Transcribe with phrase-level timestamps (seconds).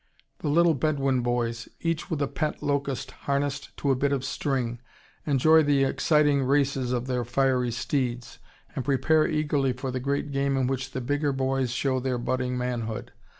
[0.39, 4.79] The little Bedouin boys, each with a pet locust harnessed to a bit of string,
[5.27, 8.39] enjoy the exciting races of their "fiery steeds,"
[8.75, 12.57] and prepare eagerly for the great game in which the bigger boys show their budding
[12.57, 13.11] manhood.